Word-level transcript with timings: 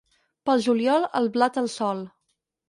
Pel 0.49 0.63
juliol, 0.67 1.05
el 1.19 1.29
blat 1.35 1.61
al 1.63 1.71
sol. 1.75 2.03